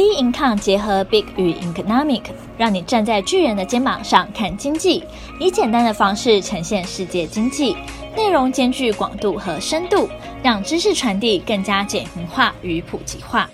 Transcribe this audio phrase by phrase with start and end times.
[0.00, 2.22] B Income 结合 Big 与 Economic，
[2.56, 5.04] 让你站在巨人的肩膀上看经济，
[5.38, 7.76] 以简单的方式呈现世界经济，
[8.16, 10.08] 内容兼具广度和深度，
[10.42, 13.50] 让知识传递更加简明化与普及化。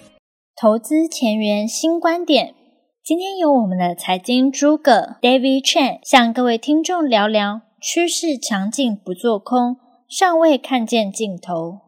[0.63, 2.55] 投资前沿新观点，
[3.03, 9.79] 今天由我们的财经诸葛 David Chen 向各位听众聊聊趋势强劲不做空，
[10.09, 11.81] 尚未看见尽头。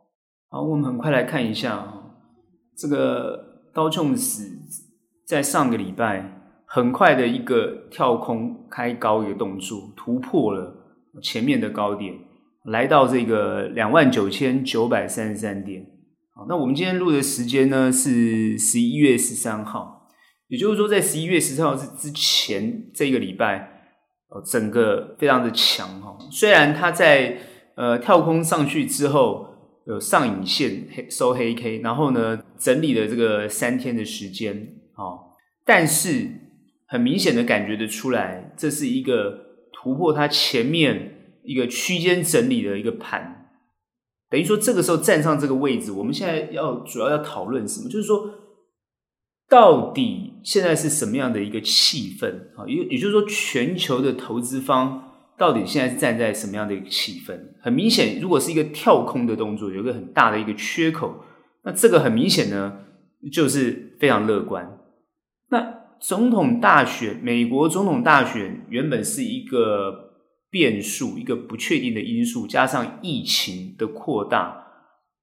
[0.50, 1.86] 好，我们很快来看一下，
[2.77, 3.46] 这个。
[3.79, 4.58] 高琼斯
[5.24, 10.74] 在上个礼拜很快的一个跳空开高一个动作，突破了
[11.23, 12.12] 前面的高点，
[12.64, 15.87] 来到这个两万九千九百三十三点。
[16.34, 20.09] 好，那我们今天录的时间呢是十一月十三号，
[20.48, 23.92] 也就是说在十一月十三号之之前这个礼拜，
[24.45, 26.18] 整个非常的强哈。
[26.32, 27.38] 虽然它在
[27.76, 29.46] 呃跳空上去之后。
[29.88, 34.55] 有上影线黑收黑 K，然后呢整理了这个三天的时间，
[34.95, 35.19] 哦，
[35.65, 36.29] 但是
[36.87, 43.49] 很明显的感觉得出来，这是一个突破它前面一个区间整理的一个盘，
[44.29, 47.88] 等于说这个时候站上这个位置，我们现在要主要要讨论什么？
[47.88, 48.30] 就是说，
[49.49, 52.68] 到底现在是什么样的一个气氛啊？
[52.68, 55.07] 也也就是说，全球的投资方。
[55.38, 57.38] 到底现在是站在什么样的一个气氛？
[57.62, 61.24] 很明显，如果是一个跳空的动作，有一个很大的一个缺口，
[61.62, 62.80] 那这个很明显呢，
[63.32, 64.78] 就是非常乐观。
[65.50, 70.10] 那总统大选，美国总统大选原本是一个
[70.50, 74.66] 变数，一个不确定的因素，加上疫情的扩大，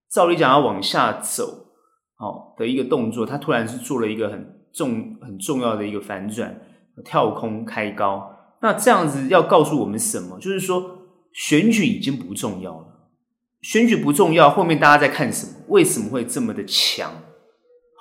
[0.09, 1.67] 照理讲要往下走，
[2.15, 6.59] 好的一个动作，它突然是做了一个很重、很重要的一个反转，
[7.03, 8.31] 跳空开高。
[8.65, 10.39] 那这样子要告诉我们什么？
[10.39, 10.97] 就是说，
[11.31, 13.11] 选举已经不重要了。
[13.61, 15.53] 选举不重要，后面大家在看什么？
[15.67, 17.13] 为什么会这么的强？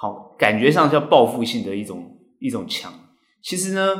[0.00, 2.90] 好，感觉上叫报复性的一种一种强。
[3.42, 3.94] 其实呢，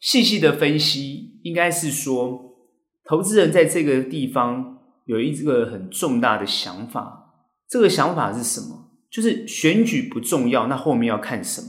[0.00, 2.56] 细细的分析，应该是说，
[3.04, 7.36] 投资人在这个地方有一个很重大的想法。
[7.68, 8.90] 这个想法是什么？
[9.12, 11.68] 就是选举不重要，那后面要看什么？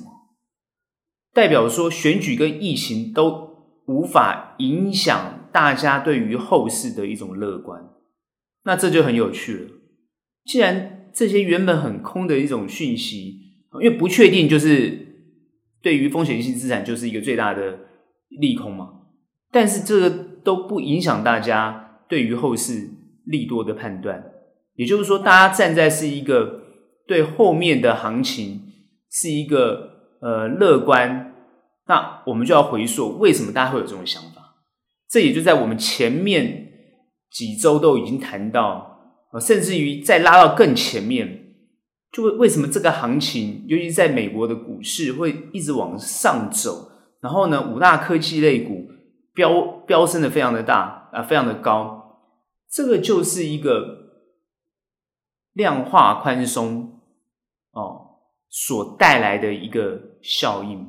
[1.31, 3.50] 代表说，选举跟疫情都。
[3.87, 7.89] 无法影响大家对于后市的一种乐观，
[8.63, 9.69] 那这就很有趣了。
[10.45, 13.39] 既然这些原本很空的一种讯息，
[13.73, 15.07] 因为不确定，就是
[15.81, 17.79] 对于风险性资产就是一个最大的
[18.29, 18.93] 利空嘛。
[19.51, 20.09] 但是这个
[20.43, 22.89] 都不影响大家对于后市
[23.25, 24.31] 利多的判断。
[24.75, 26.61] 也就是说，大家站在是一个
[27.05, 28.61] 对后面的行情
[29.09, 31.30] 是一个呃乐观。
[31.87, 34.55] 那我们就要回溯，为什么大家会有这种想法？
[35.09, 36.71] 这也就在我们前面
[37.29, 38.99] 几周都已经谈到，
[39.41, 41.55] 甚至于再拉到更前面，
[42.11, 48.87] 就为什么这个行情，尤其在美国的股市会一直往上走，然后呢，五大科技类股
[49.33, 52.21] 飙飙升的非常的大啊，非常的高，
[52.69, 53.97] 这个就是一个
[55.53, 57.01] 量化宽松
[57.71, 58.19] 哦
[58.49, 60.87] 所带来的一个效应。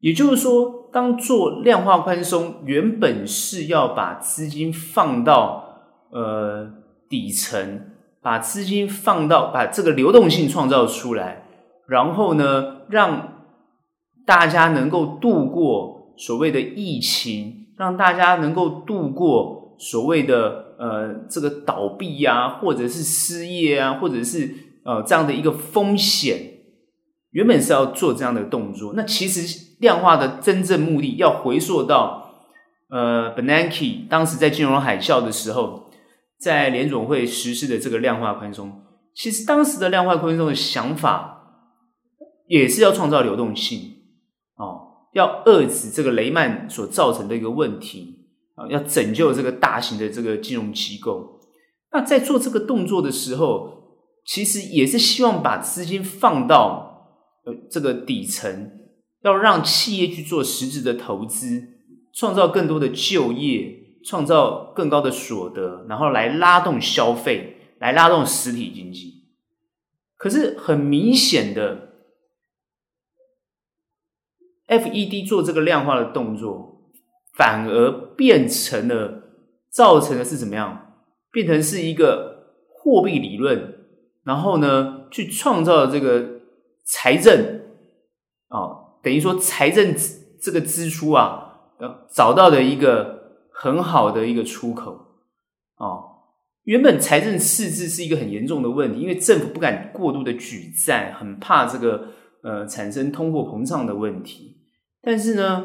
[0.00, 6.70] 也就是说，当做量化宽松，原本是要把资金放到呃
[7.08, 7.80] 底层，
[8.22, 11.48] 把资金放到把这个流动性创造出来，
[11.88, 13.44] 然后呢，让
[14.24, 24.54] 大家能够度过所谓的疫情，让大家能够度过所谓的呃这个倒闭呀，或者是失业啊，或者是
[24.84, 26.38] 呃这样的一个风险。
[27.30, 32.32] 原本是要做这样的动作，那其实量化的真正目的要回溯到，
[32.90, 35.90] 呃，Benanke 当时在金融海啸的时候，
[36.38, 38.82] 在联总会实施的这个量化宽松，
[39.14, 41.34] 其实当时的量化宽松的想法
[42.46, 43.80] 也是要创造流动性，
[44.56, 51.40] 哦，要遏制这个雷曼所造成的一个问题，啊，要拯救这个大型的这个金融机构。
[51.92, 53.74] 那在做这个动作的时候，
[54.26, 57.06] 其实也是希望把资金放到
[57.44, 57.54] 呃。
[57.70, 58.77] 这个底层
[59.22, 61.68] 要让企业去做实质的投资，
[62.12, 69.24] 创造更多的就业，创造更高的所得，然后来拉动消费，来拉动实体经济。
[70.16, 71.92] 可是很明显的
[74.66, 76.90] ，FED 做这个量化的动作，
[77.34, 79.30] 反而变成了
[79.70, 80.94] 造成的是怎么样？
[81.30, 83.86] 变成是一个货币理论，
[84.24, 86.38] 然后呢，去创造这个。
[86.90, 87.60] 财政
[88.48, 89.94] 啊，等于说财政
[90.40, 91.60] 这个支出啊，
[92.12, 94.92] 找到的一个很好的一个出口
[95.76, 96.06] 啊。
[96.64, 102.08] 原本财政赤字是一个很严重的问题，因为政府不敢过度的举债，很怕这个
[102.42, 104.58] 呃产生通货膨胀的问题。
[105.00, 105.64] 但是呢，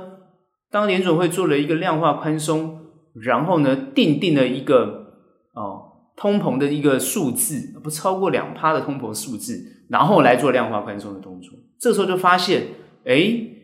[0.72, 5.08] 当联准会做了一个量化宽松，然后呢，定定了一个
[5.54, 11.52] 哦通膨的一个数字，不超过两趴的通膨数字，然后来做量化宽松的动作。
[11.78, 12.68] 这时候就发现，
[13.06, 13.16] 哎，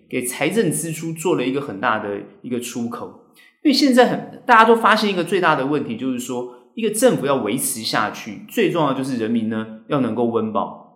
[0.10, 3.26] 给财政支出做了一个很大的一个出口。
[3.64, 10.88] 因为现在很大家都发现一个最大的问题，就是说一个政府要维持下去，最重要就是人民呢要能够温饱。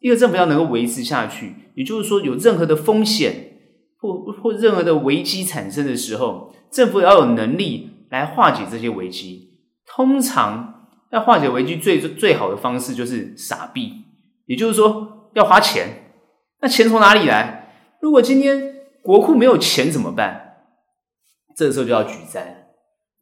[0.00, 3.58] 一个政府要能够维持下去，也就是说有任何的风险
[3.98, 9.50] 或或任何的危机产生的时候，政府要有能力来化解这些危机。
[9.86, 13.92] 通常要化解危机最最好的方式就是撒币，
[14.46, 16.12] 也就是说要花钱。
[16.60, 17.59] 那钱从哪里来？
[18.00, 20.46] 如果今天国库没有钱怎么办？
[21.56, 22.68] 这个时候就要举债。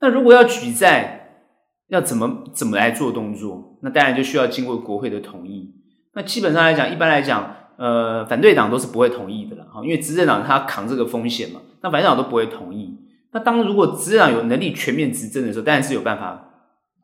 [0.01, 1.47] 那如果要举债，
[1.89, 3.79] 要怎么怎么来做动作？
[3.83, 5.75] 那当然就需要经过国会的同意。
[6.15, 12.99] 那基本上来讲，一般来讲，呃，反对党都是不会同意的了，哈，因为执政党他扛这个风险嘛，那反对党都不会同意。
[13.33, 16.51] 那当如果执政党有能力全面执政的时候，当然是有办法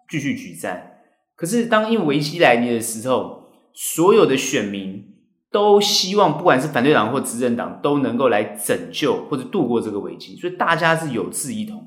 [0.09, 1.03] 继续举债。
[1.37, 5.14] 可是当因为危机来临的时候，所有的选民
[5.55, 11.81] 都希望，不管是反对党或执政党，都能够来拯救或者度过这个危机，所以大家是有志一同。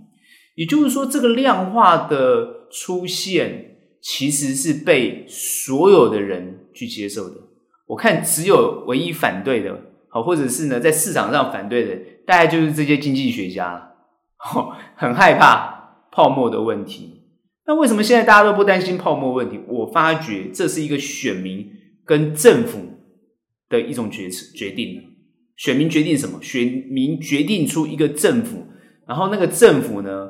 [0.56, 7.36] 也就是说，这个量化的出现，其实是被所有的人去接受的。
[7.88, 9.78] 我看只有唯一反对的，
[10.08, 11.94] 好，或者是呢，在市场上反对的，
[12.26, 13.92] 大概就是这些经济学家，
[14.96, 17.22] 很害怕泡沫的问题。
[17.66, 19.60] 那为什么现在大家都不担心泡沫问题？
[19.68, 21.70] 我发觉这是一个选民
[22.06, 22.80] 跟政府
[23.70, 25.02] 的一种决策决定。
[25.56, 26.42] 选民决定什么？
[26.42, 28.68] 选民决定出一个政府，
[29.08, 30.30] 然后那个政府呢，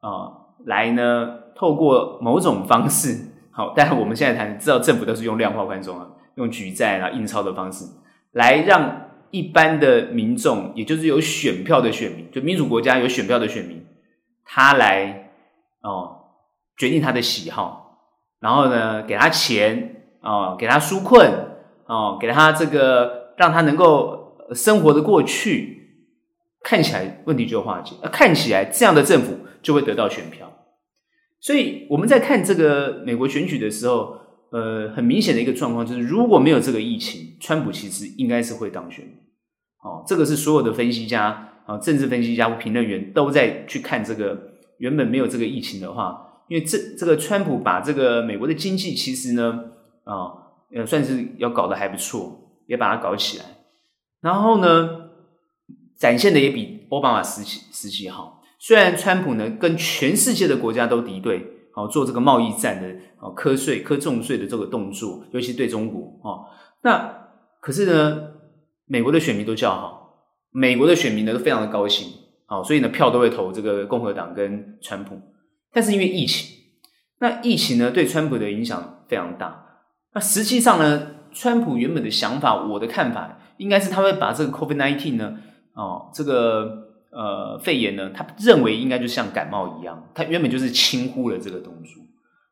[0.00, 1.38] 啊，来呢？
[1.56, 3.18] 透过某种方式，
[3.50, 6.06] 好，但是我们现在谈，知道政府都是用量化宽松啊，
[6.36, 7.84] 用举债啊、印钞的方式，
[8.30, 13.84] 来让一般的民众，也就是有选票的选民，就民主国家有选票的选民，
[14.44, 15.32] 他来
[15.82, 16.16] 哦
[16.76, 17.98] 决定他的喜好，
[18.38, 21.47] 然后呢给他钱哦，给他纾困
[21.88, 26.04] 哦，给他这个让他能够生活的过去，
[26.62, 30.52] 看起来问题就化解，看起来这样的政府就会得到选票。
[31.40, 34.16] 所以我们在看这个美国选举的时候，
[34.50, 39.04] 呃，很明显的一个状况就是，如果没有这个疫情，川普其实应该是会当选。
[39.82, 44.54] 哦，这个是所有的分析家啊，政治分析家或评论员都在去看这个。
[44.78, 49.72] 原本没有这个疫情的话，因为这这个川普把这个美国的经济其实呢，
[50.04, 53.44] 啊，呃，算是要搞得还不错，也把它搞起来。
[54.20, 55.10] 然后呢，
[55.96, 58.42] 展现的也比奥巴马时期时期好。
[58.58, 66.46] 虽然川普呢跟全世界的国家都敌对，好做这个贸易战的，哦，课税、课重税的这个动作，尤其对中国，哦，
[66.82, 67.28] 那
[67.60, 68.32] 可是呢，
[68.86, 72.12] 美国的选民都叫好，美国的选民呢都非常的高兴，
[72.46, 75.16] 好，所以呢票都会投这个共和党跟川普。
[75.72, 76.56] 但是因为疫情，
[77.20, 79.66] 那疫情呢对川普的影响非常大。
[80.18, 85.38] 那实际上呢，川普原本的想法，我的看法应该是他会把这个 COVID-19 呢，
[85.74, 86.86] 哦，这个。
[87.10, 91.94] 呃，肺炎呢，他认为应该就像感冒一样，他原本就是轻忽了这个动作。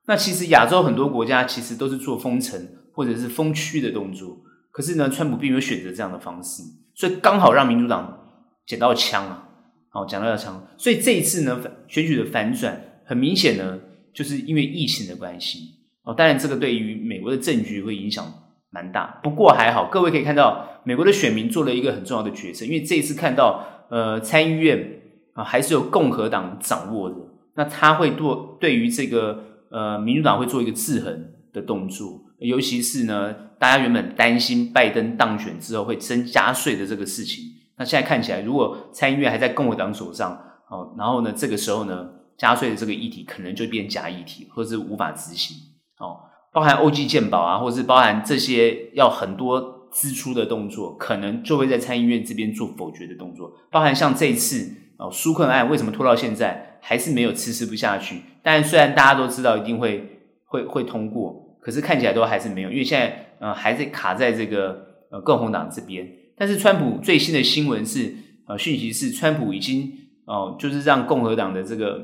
[0.07, 2.59] 那其实亚洲很多国家其实都是做封城
[2.95, 4.39] 或者是封区的动作，
[4.73, 6.63] 可是呢，川普并没有选择这样的方式，
[6.95, 8.19] 所以刚好让民主党
[8.67, 9.46] 捡到枪啊，
[9.93, 10.67] 哦，捡到枪。
[10.79, 13.79] 所以这一次呢，选举的反转很明显呢，
[14.15, 15.58] 就是因为疫情的关系
[16.06, 16.15] 哦。
[16.15, 18.25] 当然，这个对于美国的政局会影响
[18.70, 23.72] 蛮大，不过还好，各位可以看到，美国的选民做了一个很重要的决策，因为这一次看到。
[23.89, 25.01] 呃，参议院
[25.34, 27.15] 啊，还是由共和党掌握的。
[27.55, 37.44] 那他会做对于这个呃，民主党会做一个制衡的动作，尤其是呢，大家原本担心拜登当选之后会增加税的这个事情。
[37.79, 40.36] 那现在看起来，如果参议院还在共和党手上，
[40.69, 45.56] 哦，然后呢，这个时候呢，加税的这个议题可能就变假议题，或者是无法执行。
[45.98, 46.20] 哦，
[46.53, 49.74] 包含欧记鉴宝啊，或者是包含这些要很多。
[49.93, 58.20] 支出的动作可能就会在参议院这边做否决的动作，包含像这一次哦，纾困案为什么拖到现在还是没有迟迟不下去？
[58.43, 64.76] 但虽然大家都知道一定会会会通过，可是看起来都还是没有，因为现在呃还在卡在这个
[65.10, 66.06] 呃共和党这边。
[66.36, 68.15] 但是川普最新的新闻是
[68.48, 69.91] 呃讯息是川普已经
[70.26, 72.00] 哦、就是让共和党的这个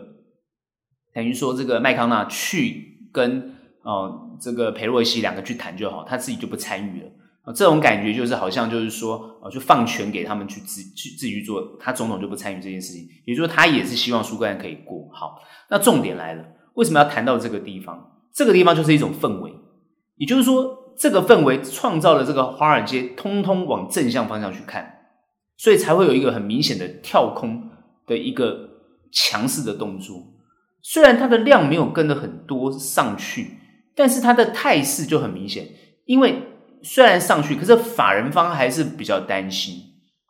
[1.13, 3.52] 等于说这个麦康纳去跟
[3.83, 7.09] 哦、这个裴洛西两个去谈就好，他自己就不参与了。
[7.43, 13.05] 啊，这种感觉就是好像就是说，啊，就放权给他们去自去自己去做，他总统就不参与这件事情。
[13.25, 15.09] 也就是说，他也是希望苏格兰可以过。
[15.13, 18.13] 好，那重点来了，为什么要谈到这个地方？
[18.33, 19.53] 这个地方就是一种氛围，
[20.17, 25.01] 也就是说，这个氛围创造了这个华尔街通通往正向方向去看，
[25.57, 27.69] 所以才会有一个很明显的跳空
[28.07, 28.71] 的一个
[29.11, 30.17] 强势的动作。
[30.81, 33.59] 虽然它的量没有跟的很多上去，
[33.95, 35.69] 但是它的态势就很明显。
[36.05, 36.43] 因为
[36.83, 39.77] 虽然上去，可是法人方还是比较担心，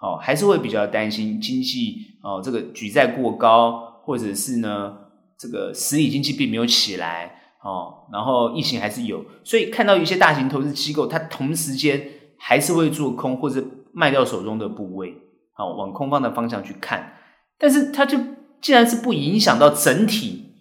[0.01, 4.95] 哦，还是会比较担心经济哦，这个举债过高，或者是呢，
[5.39, 7.39] 这个实体经济并没有起来。
[7.65, 15.15] 哦，然后疫情还是有，所以看到一些大型投资机构，它同时间还是会做空或者卖掉手中的部位，
[15.53, 17.15] 好，往空方的方向去看，
[17.61, 18.19] 但是它就
[18.61, 20.57] 既然是不影响到整体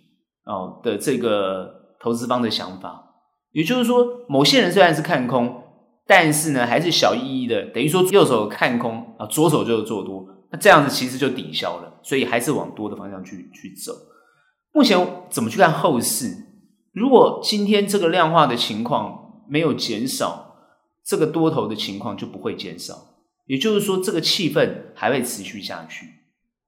[0.45, 3.13] 哦的这个投资方的想法，
[3.51, 5.63] 也就是说，某些人虽然是看空，
[6.07, 13.93] 但是呢还是小意义的，等于说右手看空啊，左手就是做多，那这样子其实就抵消了，所以还是往多的方向去去走。
[14.73, 14.97] 目前
[15.29, 16.33] 怎么去看后市？
[16.91, 20.55] 如果今天这个量化的情况没有减少，
[21.05, 22.95] 这个多头的情况就不会减少，
[23.45, 26.07] 也就是说，这个气氛还会持续下去。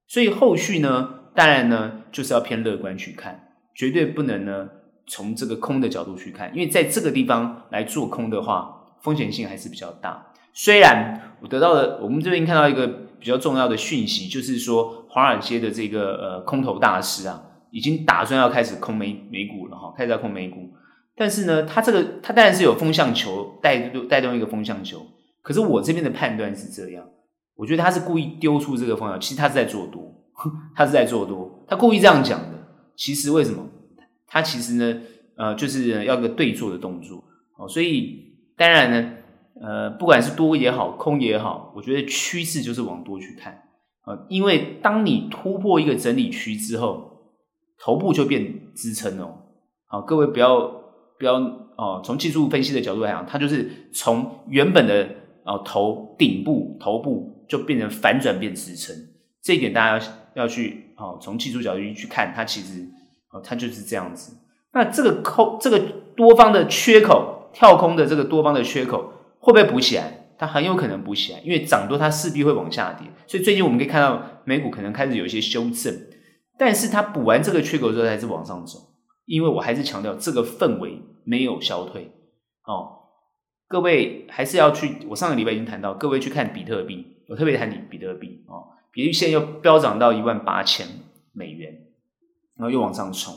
[0.08, 4.70] 所以后续呢，当然呢，就是要偏乐观去看，绝对不能呢
[5.08, 10.28] 从这个空的角度去看，因为在这个地方来做空的话，风险性还是比较大。
[10.54, 12.88] 虽然我得到的，我们这边看到一个
[13.20, 17.50] 比较重要的讯息，就是说华尔街的这个呃空头大师啊。
[17.76, 20.70] 已经打算要开始空美美股了哈，开始要空美股，
[21.16, 25.00] 但是呢，他这个他当然是有风向球带动带动一个风向球，
[25.42, 27.04] 可是我这边的判断是这样，
[27.56, 30.04] 我觉得他是故意丢出这个风向，其实他是在做多，
[30.78, 32.50] 他是在做多，他故意这样讲的。
[32.96, 33.66] 其实为什么？
[34.34, 35.02] 它其实呢，
[35.38, 37.24] 呃，就是要个对做的动作。
[37.58, 39.14] 哦，所以当然呢，
[39.62, 43.54] 呃，不管是多也好，空也好，我觉得趋势就是往多去看。
[44.02, 47.12] 啊，因为当你突破一个整理区之后。
[47.80, 49.40] 头部就变支撑哦，
[49.88, 50.62] 好，各位不要
[51.20, 51.34] 不要
[51.76, 55.10] 哦，从技术分析的角度来讲，它就是从原本的
[55.44, 58.96] 哦头顶部头部就变成反转变支撑，
[59.42, 62.88] 这一点大家要要去哦，从技术角度去看，它其实
[63.34, 64.38] 哦它就是这样子。
[64.72, 65.78] 那这个空这个
[66.16, 70.20] 多方的缺口跳空的这个多方的缺口会不会补起来？
[70.36, 75.94] 它很有可能补起来，因为涨多它势必会往下跌，所以最近我们可以看到美股可能开始有一些修正。
[76.58, 78.80] 但是它补完这个缺口之后还是往上走，
[79.26, 82.12] 因为我还是强调这个氛围没有消退
[82.66, 83.00] 哦。
[83.68, 90.86] 各位还是要去，我上个礼拜已经谈到，各位去看比特币，我特别谈你比特币哦，比特币现在又飙涨到一万八千
[91.32, 91.74] 美元，
[92.58, 93.34] 然后又往上冲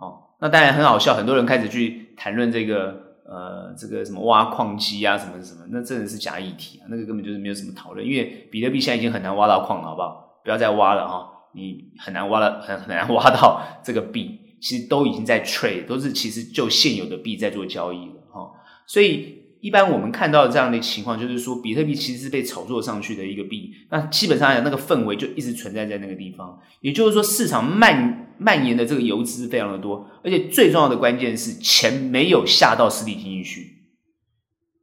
[0.00, 0.36] 哦。
[0.40, 10.40] 那当然很好笑，很多人开始去谈论这个呃这个什么挖矿机啊什么什么，那真的是假议题啊，那个根本就是没有什么讨论，因为比特币现在已经很难挖到矿了，好不好？
[10.44, 11.16] 不要再挖了哈。
[11.16, 18.48] 哦你很难挖了，很很难 挖到这个币，其实都已经在 trade，都是其实就现有的币在做交易了哈。
[18.86, 26.58] 所以一般我们看到这样的情况，就是说比特币其实是被炒作上去的一个币，那基本上来讲，那个氛围就一直存在在那个地方。
[26.80, 33.66] 也就是说，市场蔓蔓延的这个游资非常的多，而且最重要的关键是钱没有下到实体经济去，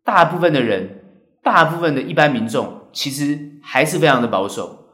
[0.03, 1.03] 大部分的人，
[1.41, 4.89] 大部分的一般民众其实还是非常的保守，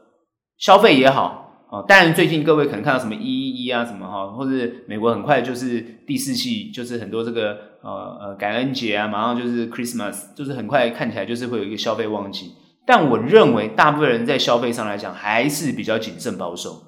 [0.58, 1.42] 消费也好。
[1.70, 12.54] 哦，当然，最近各位可能看到什么一一一啊，什么哈，或者美国很快就是第四季，就是很多这个呃呃感恩节啊，马上就是 Christmas，就是很快看起来就是会有一个消费旺季。
[12.86, 16.82] 但我认为，大部分人在消费上来讲还是比较谨慎保守，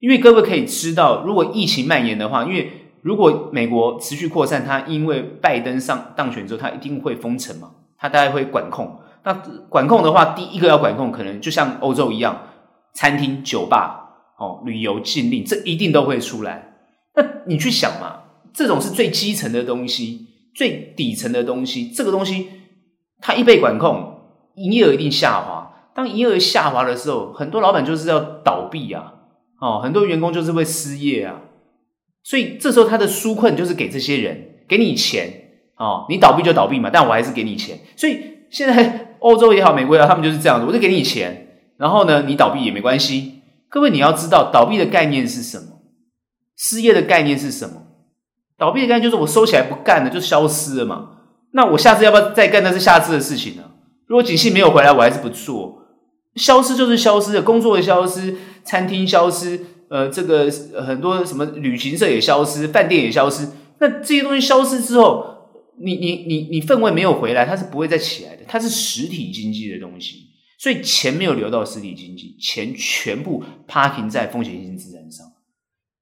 [0.00, 2.70] 因为各位可以知道，如果疫情蔓延的话，因为
[3.02, 9.00] 如果美国持续扩散，它因为拜登上当选之后，他一定会封城嘛，他大概会管控。
[9.24, 9.32] 那
[9.68, 12.42] 管控的话，第一个要管控，可能就像欧洲一样，
[12.94, 14.04] 餐厅、酒吧。
[14.38, 16.76] 哦，旅游禁令，这一定都会出来。
[17.16, 18.17] 那你去想嘛，
[18.58, 22.48] 这种是最基层的东西，最底层的东西，这个东西
[23.20, 24.18] 它一被管控，
[24.56, 25.90] 营业额一定下滑。
[25.94, 29.14] 当营业额下滑的时候，很多老板就是要倒闭啊，
[29.60, 31.42] 哦，很多员工就是会失业啊。
[32.24, 35.30] 所以这时候他的纾困就是给这些人，给你钱
[35.76, 37.78] 哦，你倒闭就倒闭嘛，但我还是给你钱。
[37.94, 43.34] 所以现在欧洲也好，美国也好，他们就是这样子，我就给你钱，然后呢，你倒闭也没关系。
[43.68, 45.78] 各位，你要知道倒闭的概念是什么？
[46.56, 47.82] 失业的概念是什么？
[48.58, 51.10] 倒闭的概念就是我收起来不干了，就消失了嘛。
[51.52, 52.62] 那我下次要不要再干？
[52.62, 53.62] 那是下次的事情呢。
[54.06, 55.86] 如果景气没有回来，我还是不做。
[56.34, 60.50] 消失就是消失的，工作的消失，餐厅消失，呃，这个
[60.84, 63.48] 很多什么旅行社也消失，饭店也消失。
[63.80, 65.24] 那这些东西消失之后，
[65.80, 68.42] 你你你你氛围没有回来，它是不会再起来的。
[68.48, 70.26] 它是实体经济的东西。
[70.58, 75.24] 所以钱没有流到实体经济，钱全部 parking 在风险性资产上，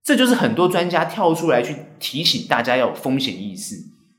[0.07, 3.75] 这就是很多专家跳出来去提醒大家要有风险意识。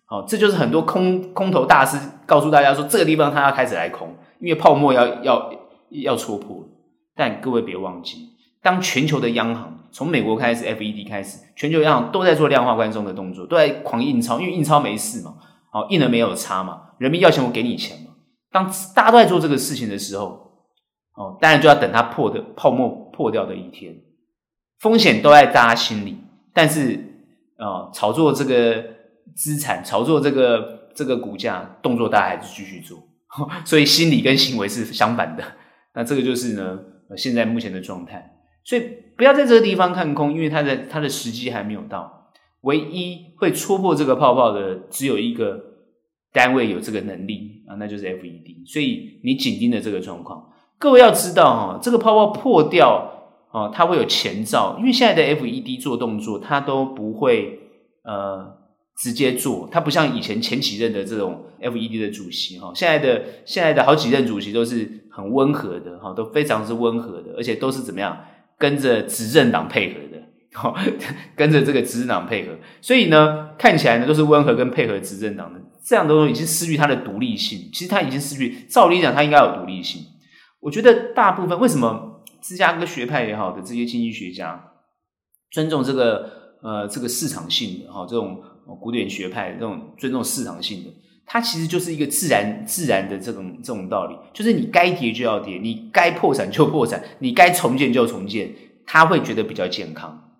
[0.06, 5.50] 好，这就是很多空空头大师告诉大家说，这个地方他要开始来空，因为泡沫要要
[5.92, 6.64] 要戳破了。
[7.16, 8.30] 但各位别忘记，
[8.62, 15.36] 当全球的央行从美国开始，FED 开始，全球央行都在做量化宽松的动作，都在狂印钞，因为印钞没事嘛，
[15.72, 18.12] 好，印了没有差嘛，人民要钱我给你钱嘛。
[18.52, 20.26] 当大家都在做这个事情的时候，
[21.16, 23.96] 哦，当然就要等它破的泡沫破掉的一天，
[24.80, 26.18] 风险都在大家心里，
[26.54, 27.00] 但是
[27.58, 28.98] 啊、炒作这个。
[29.36, 32.98] 资产炒作这个这个股价动作，大家还是继续做，
[33.66, 35.44] 所以心理跟行为是相反的。
[35.94, 36.80] 那这个就是呢，
[37.16, 38.40] 现在目前的状态。
[38.64, 38.82] 所以
[39.16, 42.32] 不要在这个地方看空，因为它的它的时机还没有到。
[42.62, 45.62] 唯一会戳破这个泡泡的，只有一个
[46.32, 48.72] 单位有这个能力啊，那就是 FED。
[48.72, 50.50] 所以你紧盯着这个状况。
[50.80, 53.17] 各位要知道哈，这个泡泡破掉
[53.52, 57.60] 啊，它会有前兆，因为现在的 FED 做动作，它都不会
[58.04, 58.56] 呃。
[59.00, 68.18] 直接做，他不像以前前几任的这种 FED 的主席哈，现在的现在的好几任主席都是很温和的哈，都非常之温和的，而且都是怎么样
[68.58, 70.20] 跟着执政党配合的，
[70.54, 70.74] 哈，
[71.38, 77.70] 跟着这个执政党配合，所以呢，看起来呢都是温和跟配合执政党的，这样都已经失去它的独立性。
[77.72, 80.02] 其实它已经失去，照理讲它应该有独立性。
[80.60, 84.72] 我觉得大部分为什么芝加哥学派也好的这些经济学家
[85.52, 86.30] 尊重这个
[86.62, 88.42] 呃这个市场性的哈这种。
[88.82, 90.90] 古典学派这种尊重市场性的，
[91.26, 98.54] 它其实就是一个自然自然的这种这种道理，就是你该跌就要跌，你该破产就破产，你该重建就重建，
[98.86, 100.32] 他会觉得比较健康。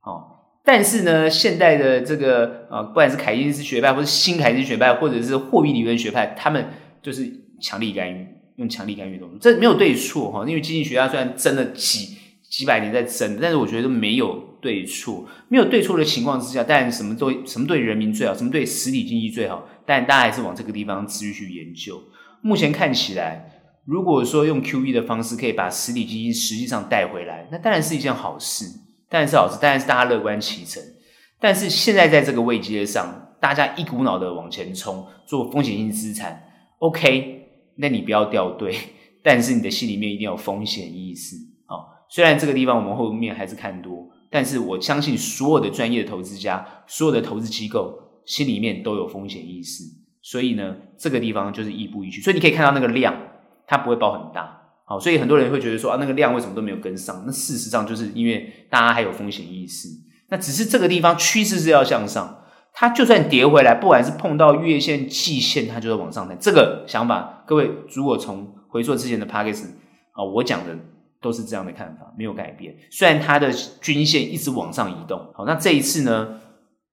[0.00, 0.24] 哦，
[0.64, 6.70] 但是呢，现代的这个呃，不管是凯因斯学派，或是新凯因斯学派，或者是货币理论学派，他们
[7.02, 7.30] 就是
[7.60, 8.26] 强力干预，
[8.58, 12.16] 用强力干预的，这没有对错哈，因为经济学家虽然争了几
[12.48, 14.46] 几百年在争，但是我觉得没有。
[14.60, 21.96] 对错没有对错的情况之下，但什么对什么对人民最好，什么对实体经济最好，但大家还是往这个地方持续去研究。
[22.42, 23.52] 目前看起来，
[23.84, 28.64] 如果说用 QE 的方式可以把实体经济实际上带回来，那当然是一件好事，
[29.08, 30.82] 当然是好事，当然是大家乐观其成。
[31.38, 36.42] 但是现在在这个位阶上，大家一股脑的往前冲，做风险性资产
[36.80, 37.37] ，OK，
[37.78, 38.76] 那你不要掉队，
[39.24, 41.34] 但是你的心里面一定有风险意识
[41.66, 42.04] 啊。
[42.08, 44.10] 虽然这个地方我们后面还是看多。
[44.30, 49.84] 但是我相信所有的专业的投资家，所有的投资机构心里面都有风险意识，
[50.20, 52.20] 所以呢，这个地方就是亦步亦趋。
[52.20, 53.16] 所以你可以看到那个量，
[53.66, 57.24] 它不会爆很大，好，所以很多人会觉得说啊，那个量为什么都没有跟上？
[57.24, 59.88] 那事实上就是因为大家还有风险意识，
[60.28, 62.42] 那只是这个地方趋势是要向上，
[62.78, 66.38] 它就算跌回来，不管是碰到月线、季线，它就会往上弹。
[66.38, 69.64] 这个想法，各位如果从回溯之前的 Podcast
[70.12, 70.76] 啊，我讲的。
[71.20, 72.72] 都是这样的看法，没有改变。
[72.92, 76.38] 虽然它的均线一直往上移动，好，那这一次呢，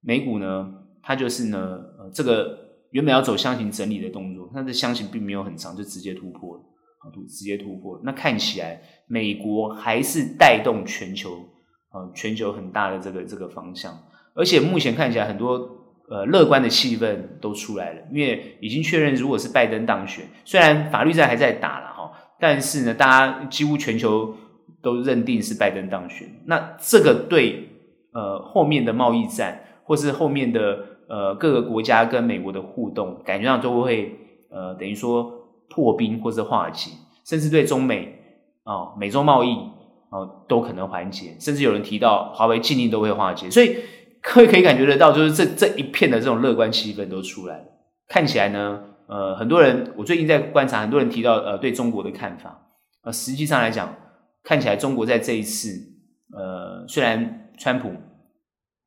[0.00, 0.68] 美股呢，
[1.00, 2.58] 它就是呢，呃，这个
[2.90, 6.62] 原本要走箱型整理的动作，它的箱型并没有很长，就直接突破了，
[6.98, 8.00] 好，直接突破。
[8.02, 11.30] 那看起来美国还是带动全球，
[11.92, 13.96] 呃，全球很大的这个这个方向，
[14.34, 15.75] 而且目前看起来很多
[16.08, 22.12] 呃乐观的气氛都出来了，因为已经确认，如果是拜登当选，虽然法律战还在打了哈。
[22.38, 24.34] 但是呢，大家几乎全球
[24.82, 26.28] 都认定是拜登当选。
[26.44, 27.70] 那这个对
[28.12, 34.14] 呃后面的贸易战，或是后面的呃各个国家跟美国的互动，感觉上都会
[34.50, 35.32] 呃等于说
[35.70, 36.90] 破冰或是化解，
[37.24, 38.18] 甚至对中美
[38.64, 39.56] 啊、美洲贸易
[40.10, 43.50] 啊、都可能缓解，甚至有人提到华为禁令都会化解。
[43.50, 43.78] 所以
[44.26, 47.64] 各位可以感觉得到，就是这这一片的这种乐观气氛都出来了，
[48.08, 48.82] 看起来呢。
[49.08, 52.60] 呃，很多人，我最近在观察，很多人提到呃对中国的看法。
[53.04, 53.94] 呃，实际上来讲，
[54.42, 55.70] 看起来中国在这一次，
[56.32, 57.92] 呃，虽然川普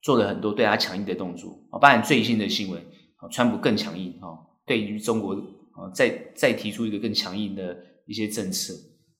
[0.01, 2.81] 做了很多对他强硬的动作，啊，当然最新的新闻，
[3.15, 8.73] 啊，川普更强硬啊，对于中国啊，再再提出一个更强硬的一些政策。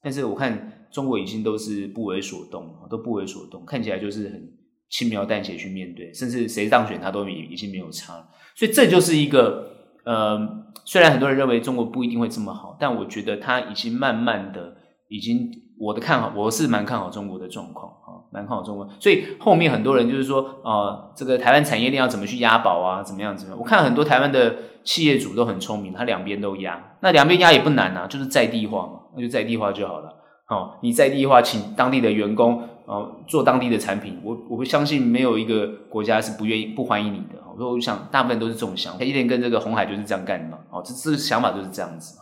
[0.04, 4.52] 但是我看中国已经都是不为所动，都不为所动，看起来就是很
[4.90, 8.28] 轻描淡写去面对，甚至谁当选他都已已经没有差了。
[8.56, 9.68] 所以这就是一个。
[10.06, 10.40] 呃，
[10.86, 14.74] 虽然很多人认为中国不一定会这么好，但我觉得他已经慢慢的，
[15.08, 18.90] 已经我的看好，我是蛮看好中国的状况啊，蛮看好中国。
[19.00, 23.60] 所以后面很多人就是说，啊、呃，这个台湾产业链要怎么去押宝啊，怎么样怎么样？
[23.60, 30.16] 我看很多台湾的企业主都很聪明，他两边都押，那两边押也不难啊，就是在地化嘛，那就在地化就好了。
[30.46, 37.36] 好，你在地化，请当地的员工，呃，做当地的产品，我我会相信没有一个国家是不愿意、不欢迎你的。
[37.56, 39.06] 所以我想，大部分都是这种想法。
[39.06, 40.58] 一点跟这个红海就是这样干的嘛。
[40.72, 42.18] 哦，这这想法就是这样子。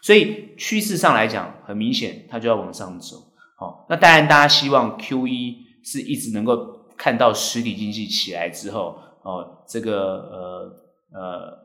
[0.00, 3.16] 所以趋势上来讲，很明显它就要往上走。
[3.58, 6.56] 好，那当然大家希望 Q 一是一直能够
[6.96, 11.58] 看到实体经济起来之后，哦，这个呃呃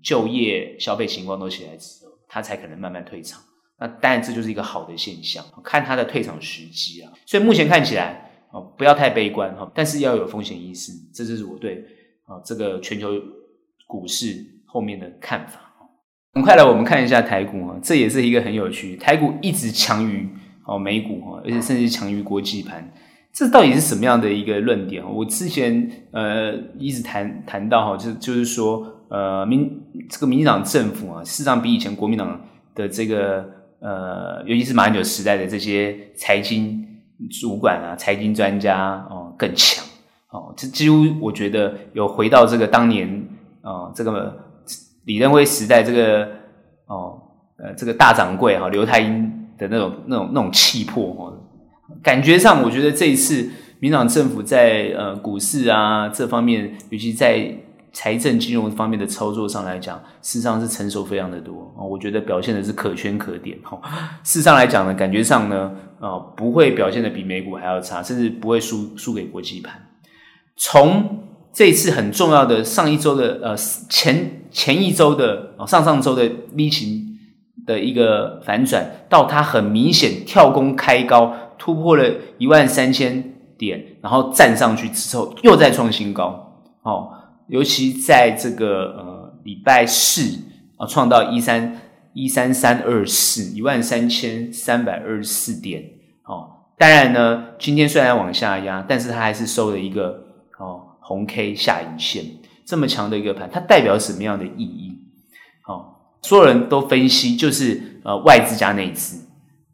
[0.00, 3.40] 就业、消费情况都起来之后，它才可能慢慢退场。
[3.78, 7.12] 那当然这就是一个好的现象，看他的退场时机啊。
[7.26, 11.84] 所以目前看起来啊，不要太悲观哈，但是要有风险意识，这就是我对
[12.24, 13.10] 啊这个全球
[13.86, 15.60] 股市后面的看法。
[16.34, 20.28] 很快来，我们看一下台股啊，这也是一个很有趣，台股一直强于
[20.66, 22.92] 哦美股哈，而且甚至强于国际盘。
[23.32, 25.04] 这到底是什么样的一个论点？
[25.04, 32.40] 我之前呃一直谈谈到哈，就就是说呃民这个民进党政府啊，事实上比以前国民党
[32.74, 33.46] 的这个
[33.80, 36.84] 呃，尤其是马英九时代的这些财经
[37.40, 39.84] 主管啊、财经专家哦更强
[40.30, 43.08] 哦，这几乎我觉得有回到这个当年
[43.62, 44.36] 啊这个
[45.04, 46.28] 李登辉时代这个
[46.86, 47.20] 哦
[47.58, 51.42] 呃这个大掌柜哈刘太英的那种那种那种气魄哦。
[52.02, 57.48] 感觉上，我觉得这一次民党政府在呃股市啊这方面，尤其在
[57.96, 61.80] 财政金融方面的操作上来讲，事实上是成熟非常的多啊。
[61.82, 63.80] 我觉得表现的是可圈可点哈。
[64.22, 69.80] 事实上来讲呢，感觉上呢，啊不会表现的比美股还要差，甚至不会输输给国际盘。
[70.58, 71.20] 从
[71.54, 77.18] 这次很重要的上一周的呃前前一周的啊上上周的 V 型
[77.66, 81.34] 的一个反转，到它很明显跳空开高。
[81.58, 82.04] 突破了
[82.36, 87.10] 一万三千点，然后站上去之后又再创新高，哦，
[87.48, 90.38] 尤其在这个呃礼拜四
[90.76, 91.80] 啊，创到一三
[92.12, 95.82] 一三三二四一万三千三百二十四点，
[96.24, 100.24] 哦，当然呢，今天虽然往下压，但是它还是收了一个
[100.58, 102.24] 哦红 K 下影线，
[102.64, 104.98] 这么强的一个盘，它代表什么样的意义？
[105.66, 109.24] 哦，所有人都分析就是呃外资加内资。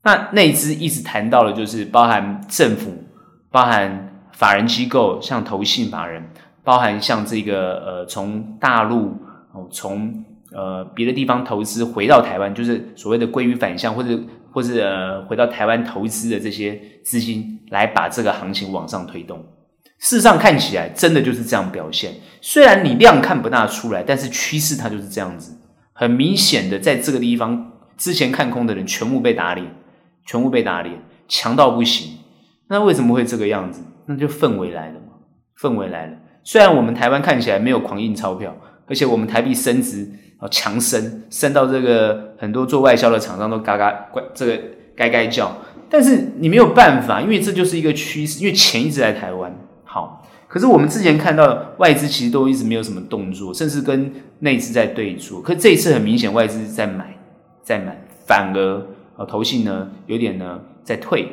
[0.05, 2.93] 那内资一直谈到的，就是包含政府、
[3.53, 6.29] 包含法人机构，像投信法人，
[6.65, 9.17] 包含像这个呃，从大陆
[9.53, 14.19] 哦，从呃别的地方投资回到台湾，就是所谓的归于返乡，或者
[14.51, 19.45] 或者呃回到台湾投资的这些资金，来把这个行情往上推动。
[19.99, 25.57] 事实上看起来真的就是这样表现，虽然你量看不大出来，但是趋势它就是这样子，
[25.93, 29.67] 很明显的在这个地方之前看空的人全部被打脸。
[30.25, 32.13] 全部被打脸，强到不行。
[32.69, 33.83] 那为什么会这个样子？
[34.07, 35.15] 那就氛围来了嘛，
[35.61, 36.17] 氛围来了。
[36.45, 44.61] 虽然我们台湾看起来没有狂印钞票，而且我们台币升值啊强升，升到这个很多做外销的厂商都嘎嘎怪这个
[44.97, 45.57] 该该叫。
[45.89, 49.55] 但是你没有办法，因为这就是一个趋势，因为钱一直在台湾。
[49.85, 55.43] 好，可是我们之前看到外资其实都一直没有什么动作，甚至跟内资在对坐。
[55.43, 57.17] 可这一次很明显，外资在买，
[57.63, 58.87] 在买，反而。
[59.15, 61.29] 啊，投信呢有点呢在退，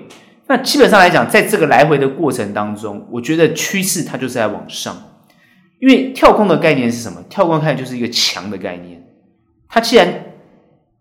[0.49, 4.97] 那基本上来讲，在这个来回的过程当中，我觉得趋势它就是在往上，
[5.79, 7.23] 因为跳空的概念是什么？
[7.29, 8.99] 跳空看就是一个强的概念，
[9.67, 10.11] 它既然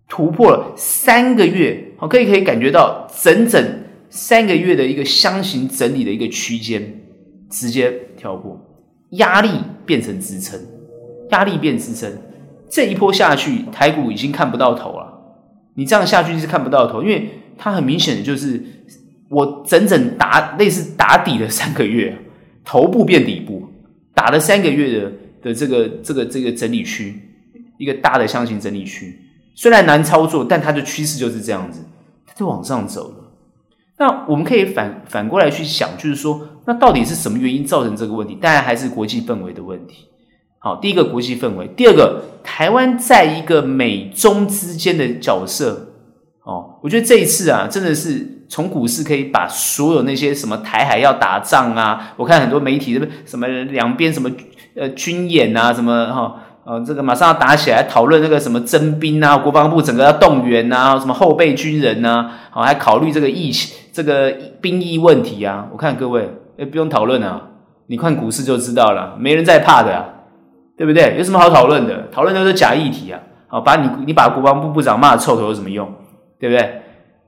[0.06, 7.00] 突破了三个月，好，可以可以感觉到整整三个月的一个箱型整理的一个区间，
[7.50, 8.60] 直接跳过，
[9.12, 9.48] 压力
[9.86, 10.60] 变成支撑，
[11.30, 12.12] 压力变支撑，
[12.68, 15.14] 这一波下去，台股已经看不到头了。
[15.74, 18.62] 你这样下去是看不到头，因为它很明显的就是
[19.28, 22.16] 我整整打类似打底了三个月，
[22.64, 23.68] 头部变底部，
[24.14, 25.12] 打了三个月的
[25.42, 27.14] 的这个这个这个整理区，
[27.78, 29.18] 一个大的箱型整理区，
[29.54, 31.84] 虽然难操作，但它的趋势就是这样子，
[32.26, 33.14] 它就往上走了。
[33.98, 38.36] 那我们可以反反过来去想，就是说，那到底是什么原因造成这个问题？
[38.40, 40.06] 当然还是国际氛围的问题。
[40.60, 45.94] 好，第一个国际氛围，第二个台湾在一个美中之间的角色，
[46.44, 54.30] 哦，我觉得这一次啊，真的是从股市可以把所有那些什么台海要打仗啊，我看很多媒体什么什么两边什么
[54.74, 56.34] 呃军演啊，什么哈
[56.64, 64.30] 呃这个马上要打起来，讨论那个什么征兵啊，国防部整个要动员啊，什么后备军人啊，好还考虑这个疫情这个
[64.60, 67.42] 兵役问题啊，我看各位诶不用讨论啊，
[67.86, 70.04] 你看股市就知道了，没人在怕的啊。
[70.78, 71.16] 对不对？
[71.18, 72.06] 有什么好讨论的？
[72.12, 73.18] 讨论都是假议题啊！
[73.48, 75.92] 好，把你你把国防部部长骂得臭头有什么用？
[76.38, 76.82] 对不对？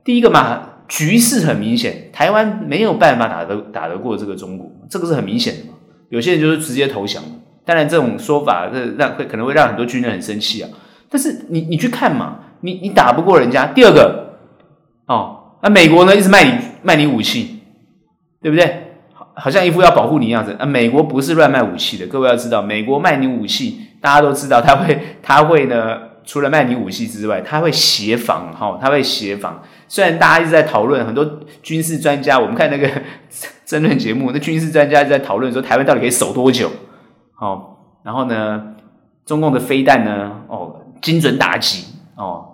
[0.05, 5.77] 第一个嘛，局势很明显，台湾没有办法打得打得过这个中国，这个是很明显的嘛。
[6.09, 7.23] 有些人就是直接投降，
[7.63, 10.69] 当然这种说法这让会可能会让很多军人很生气啊。
[11.09, 13.67] 但是你你去看嘛，你你打不过人家。
[13.67, 14.35] 第二个
[15.05, 16.51] 哦，那美国呢一直卖你
[16.83, 17.61] 卖你武器，
[18.41, 18.87] 对不对？
[19.33, 20.65] 好像一副要保护你样子啊！
[20.65, 29.61] 美国不是乱卖武器的，各位要知道，美国卖你武器，大家都知道，他会他会呢，除了卖你武器之外，他会协防，哈，他会协防。
[29.87, 32.89] 虽然大家一直在讨论，很多军事专家，我们看那个
[33.65, 36.71] 争论节目，那军事专家一直在讨论说，台湾到底可以守多久？
[37.33, 38.75] 好，然后呢，
[39.25, 42.45] 中共的飞弹呢，哦，精准打击哦，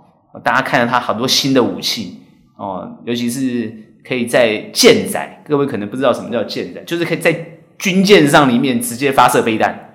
[0.43, 2.21] 大家看到它很多新的武器
[2.55, 3.71] 哦，尤其是
[4.07, 7.33] 可以在舰载，各位可能不知道什么叫舰载，就是可以在
[7.77, 9.91] 军舰上里面直接发射飞弹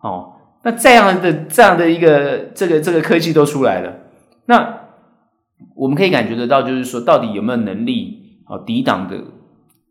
[0.00, 0.29] 哦。
[0.62, 3.94] 那这样的这样的一个这个这个科技都出来了，
[4.46, 4.80] 那
[5.74, 9.16] 我们可以感觉得到，就是说到底有没有能力哦抵挡的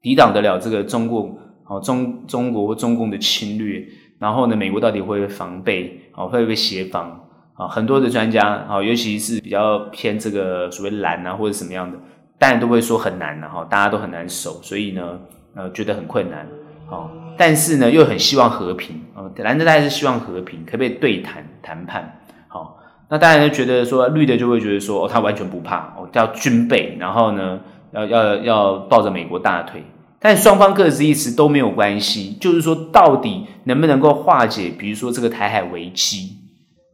[0.02, 3.86] 抵挡得了这个中共哦中中国或中共的侵略？
[4.20, 6.00] 然后呢，美国到底会不会防备？
[6.14, 7.20] 哦，会不会协防？
[7.54, 11.98] 啊，很多的专家啊，尤其是比较偏这个所谓蓝啊或者什么样的，
[12.38, 15.20] 当然都会说很难的哈，大家都很难守，所以呢，
[15.56, 16.48] 呃，觉得很困难。
[16.86, 19.02] 好，但是呢，又很希望和平。
[19.15, 22.19] 哦，蓝的大家是希望和平，可不可以对谈谈判？
[22.49, 22.78] 好，
[23.10, 27.62] 那当然就觉得说绿的就会觉得说，哦，他完全不怕，哦，叫军备，然后呢，
[27.93, 29.82] 要要要抱着美国大腿。
[30.19, 34.67] 但双方各执一词都没有关系，就是说，到底能不能够化解？
[34.78, 36.39] 比如说这个台海危机，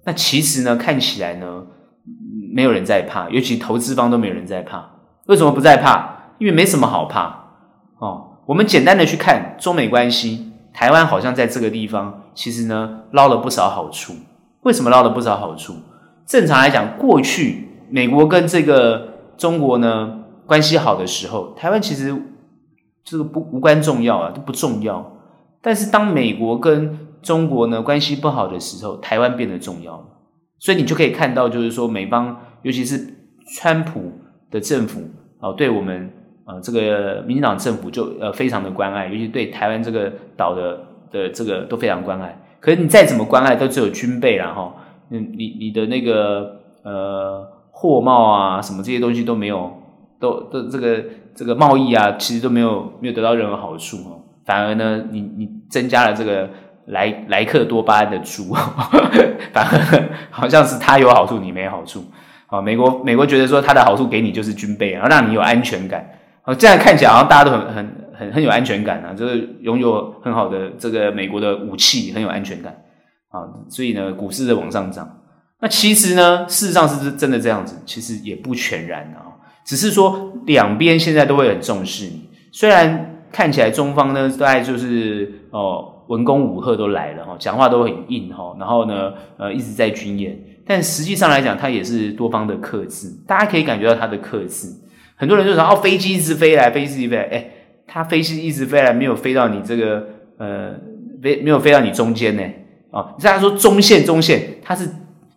[0.05, 1.63] 那其实呢，看起来呢，
[2.53, 4.91] 没有人在怕，尤其投资方都没有人在怕。
[5.25, 6.35] 为什么不在怕？
[6.37, 7.45] 因为没什么好怕
[7.97, 8.34] 哦。
[8.45, 14.13] 我们简单的去看中美关系，台湾好像在这个地方，其实呢，捞了不少好处。
[14.61, 15.73] 为什么捞了不少好处？
[16.25, 22.15] 正常来讲，过去美国跟这个中国呢关系好的时候，台湾其实。
[23.07, 25.15] 这个不无关重要啊，都不重要。
[25.61, 30.05] 但是当美国跟中国呢关系不好的时候，台湾变得重要了。
[30.57, 33.15] 所以你就可以看到，就是说美方，尤其是
[33.53, 34.11] 川普
[34.49, 35.03] 的政府
[35.39, 36.11] 啊，对我们
[36.45, 40.79] 啊这个民进党政府就呃非常的关爱，尤其对台湾这个岛的
[41.11, 42.39] 的这个都非常关爱。
[42.61, 44.73] 可是你再怎么关爱，都只有军备然后，
[45.09, 49.71] 嗯，你你的那个呃货贸啊什么这些东西都没有，
[50.19, 51.03] 都都这个。
[51.37, 56.49] 这个贸易啊，其实都没有没有得到任何好处哦，反而呢，你你增加了这个
[56.85, 58.53] 莱莱克多巴胺的猪，
[59.51, 62.05] 反而好像是他有好处，你没好处。
[62.47, 66.09] 啊，美国美国觉得说他的好处给你就是军备，然后让你有安全感。
[66.45, 72.71] 啊，这样看起来好像大家都很很很很有安全感啊，就是拥有很好的这个美国的武器，很有安全感
[73.29, 75.21] 啊，所以呢，股市在往上涨。
[75.59, 79.33] 那其实呢，事实上是是真的这样子，其实也不全然啊。
[79.65, 94.67] 只是说两边现在都会很重视你，虽然看起来中方呢，大概就是哦文攻武吓都来了哈，讲话都很硬哈，然后呢呃一直在军演，但实际上来讲，它也是多方的克制，大家可以感觉到它的克制。
[95.15, 97.49] 很多人就说哦，飞机一直飞来，飞机一直飞来，哎，
[97.87, 100.73] 它飞机一直飞来，没有飞到你这个呃
[101.23, 102.43] 飞没有飞到你中间呢
[102.91, 104.89] 哦，大家说中线中线，它是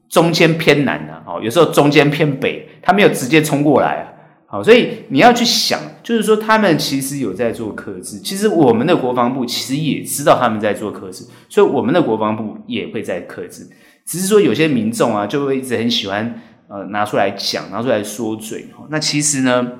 [0.09, 4.05] 中间偏南的哦，有时候中间偏北，它没有直接冲过来啊。
[4.51, 8.19] 好，所以你要去想，就是说他们其实有在做克制。
[8.19, 13.69] 其实我们的国防部其实也知道他们在做克制，所以我们的国防部也会在克制。
[14.07, 18.69] 只是说有些民众啊，就会一直很喜欢呃拿出来讲，拿出来说嘴。
[18.91, 19.73] 那其实呢，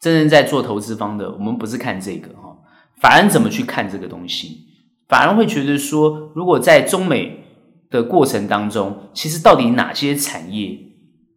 [0.00, 2.56] 真正在做投资方的，我们不是看这个哈，
[3.00, 4.66] 反而怎么去看这个东西，
[5.08, 7.44] 反而会觉得说，如果在中美
[7.90, 10.78] 的过程当中，其实到底哪些产业，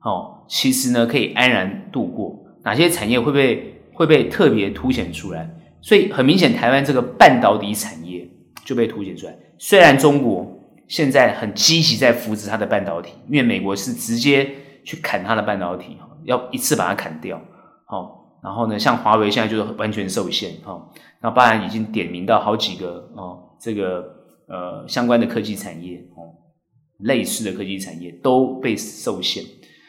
[0.01, 0.39] 哦。
[0.53, 2.37] 其实呢，可以安然度过。
[2.65, 5.49] 哪些产业会被会被特别凸显出来？
[5.81, 8.29] 所以很明显，台湾这个半导体产业
[8.65, 9.35] 就被凸显出来。
[9.57, 10.60] 虽然中国
[10.91, 14.51] 现在很积极在扶持它的半导体，因为美国是直接
[14.83, 17.41] 去砍它的半导体，要一次把它砍掉。
[17.85, 20.51] 好，然后呢，像华为现在就是完全受限。
[20.65, 20.89] 哈，
[21.21, 24.03] 那当然已经点名到好几个哦，这个
[24.49, 26.27] 呃相关的科技产业哦，
[26.99, 29.41] 类似的科技产业都被受限。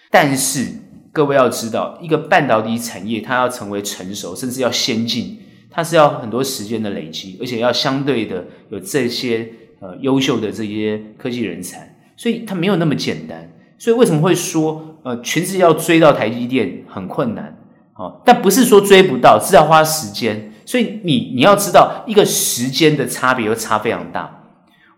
[0.09, 0.69] 但是
[1.13, 5.37] 各位要知道，一个半导体产业它要成为成熟，甚至要先进，
[5.69, 13.53] 它是要很多时间的累积，而且要相对的有这些呃优秀的这些科技人才，所以它没有那么简单。
[13.77, 17.59] 所以为什么会说呃全世界要追到台积电很困难？
[17.97, 20.53] 哦，但不是说追不到，是要花时间。
[20.65, 24.45] 所以你你要知道，一个时间的差别会差非常大。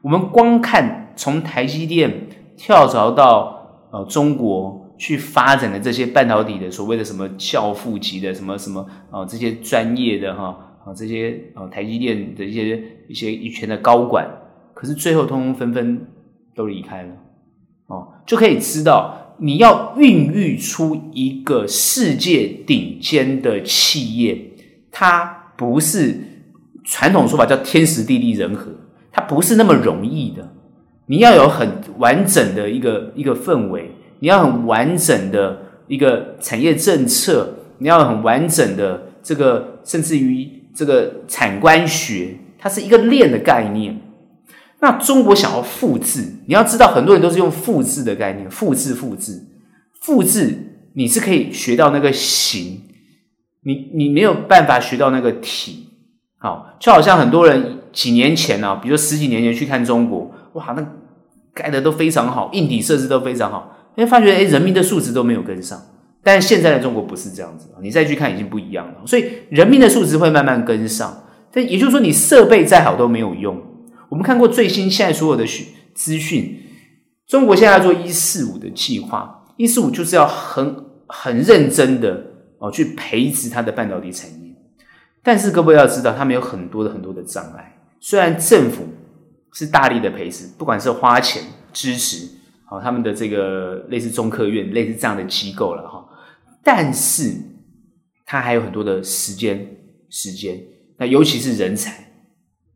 [0.02, 4.82] 我们光看从台积电跳槽到呃中国。
[4.96, 14.24] 去发展的这些半导体的所谓的什么教父级的什么什么啊、这些专业的哈啊、这些啊、台积电的一些一些一群的高管，
[14.74, 16.06] 可是最后通通纷纷
[16.54, 17.08] 都离开了
[17.86, 24.38] 哦，就可以知道你要孕育出一个世界顶尖的企业，
[24.90, 26.20] 它不是
[26.84, 28.70] 传统说法叫天时地利人和，
[29.10, 30.52] 它不是那么容易的，
[31.06, 33.90] 你要有很完整的一个一个氛围。
[34.20, 44.00] 你要很完整的一个产业政策，你要很完整的这个，甚至于这个产官学，它是一个链的概念。
[44.84, 49.42] 那中国想要复制，你要知道，很多人都是用复制的概念，复制、复制、
[50.02, 50.58] 复制，
[50.94, 52.82] 你是可以学到那个形，
[53.62, 55.88] 你你没有办法学到那个体。
[56.36, 60.86] 好，就好像很多人几年前呢、啊，比如说十几年前去看中国，哇，那
[61.54, 65.80] 盖的都非常好，硬体设施都非常好，因为发觉诶人民的素质都没有跟上。
[66.22, 68.94] 但现在的中国不是这样子，你再去看已经不一样了。
[69.06, 73.58] 所以人民的素质会慢慢跟上，但也就是说，你设备再好都没有用。
[74.14, 76.56] 我们看过最新现在所有的讯资讯，
[77.26, 82.24] 中国现在要做“一四五”的计划，“一四五”就是要很很认真的
[82.58, 84.54] 哦去培植它的半导体产业。
[85.20, 87.76] 但是各位要知道，他们有很多的很多的障碍。
[87.98, 88.84] 虽然政府
[89.52, 92.28] 是大力的培植，不管是花钱支持，
[92.66, 96.06] 好他们的这个类似中科院类似这样的机构了哈，
[96.62, 97.34] 但是
[98.24, 99.76] 它还有很多的时间
[100.08, 100.62] 时间，
[100.98, 102.12] 那尤其是人才，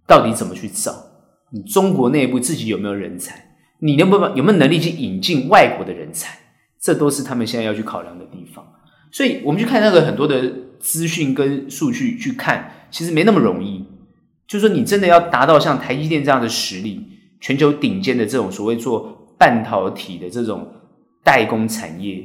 [0.04, 1.04] 到底怎么去找？
[1.52, 3.56] 你中国内部自己有没有人才？
[3.80, 6.38] 你能不能有没有能力去引进外国的人才？
[6.80, 8.64] 这都是他们现在要去考量的地方。
[9.10, 10.52] 所以，我们去看那个很多的。
[10.80, 13.84] 资讯跟数据去看，其实没那么容易。
[14.46, 17.04] 就是说，你真的要达到像台积电这样的实力，
[17.40, 20.72] 全球顶尖的这种所谓做半导体的这种
[21.24, 22.24] 代工产业，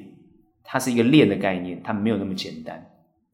[0.64, 2.78] 它是一个链的概念，它没有那么简单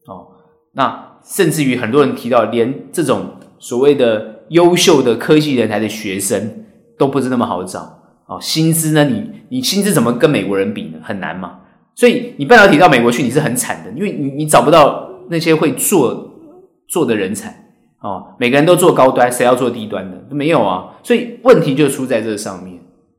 [0.06, 0.26] 哦。
[0.72, 6.64] 那甚至于很多人提到，连这种所谓的优秀的科技人才的学生
[6.96, 7.80] 都不是那么好找
[8.26, 8.38] 哦。
[8.40, 10.98] 薪资呢，你你薪资怎么跟美国人比呢？
[11.02, 11.60] 很难嘛。
[11.96, 15.08] 所以你半导体到美国去，你是很惨的，因为你你找不到。
[15.32, 16.28] 那些会做
[16.88, 17.54] 做的人才
[18.00, 20.34] 哦，每个人都做高端，谁要做低端的？
[20.34, 22.76] 没有啊，所以问题就出在这上面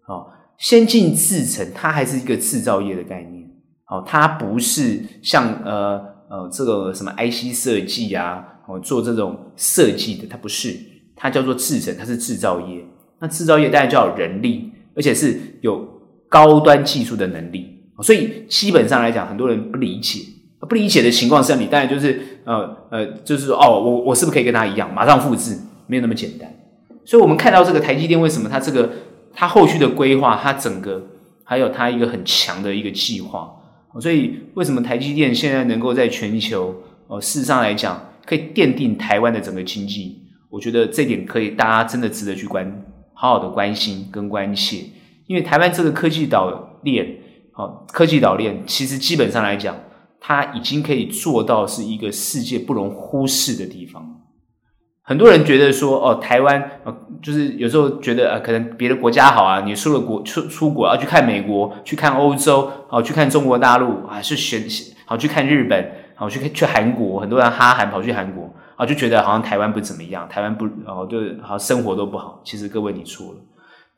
[0.07, 0.27] 哦。
[0.57, 3.49] 先进制程它还是一个制造业的概念
[3.87, 10.77] 哦，它不是像呃呃这个什么 IC 设计啊，哦做这种设计的，它不是，
[11.21, 12.83] 它叫做制程，它是制造业。
[13.19, 15.87] 那制造业当然叫人力，而且是有
[16.27, 20.21] 高端技术的能力，所以基本上来讲，很多人不理解。
[20.67, 25.57] 不理解的情况下，你当然就是呃呃，就是说哦，我我是不是可以跟他一样，马上复制？
[25.87, 26.51] 没有那么简单。
[27.05, 28.89] 所以，我们看到这个台积电为什么它这个
[29.33, 31.03] 它后续的规划，它整个
[31.43, 33.51] 还有它一个很强的一个计划。
[33.99, 36.73] 所以，为什么台积电现在能够在全球
[37.07, 40.21] 哦，事实上来讲，可以奠定台湾的整个经济？
[40.51, 42.83] 我觉得这点可以，大家真的值得去关
[43.15, 44.83] 好好的关心跟关切，
[45.25, 47.07] 因为台湾这个科技岛链，
[47.53, 49.75] 好，科技岛链其实基本上来讲。
[50.23, 54.21] 它已经可以做到是一个世界不容忽视的地方。
[55.01, 64.63] 很多人觉得说，哦，台湾，呃，就是有时候觉得，呃，可能别的国家好啊，你出了国出出国要去看美国，去看欧洲，好去看中国大陆啊，是选
[65.05, 68.50] 好去看日本，好去去韩国，很多人哈韩跑去韩国，
[68.81, 72.41] 啊，就觉得好像台湾不怎么样，台湾不，哦，对好像生活都不好。
[72.43, 73.39] 其实各位你错了，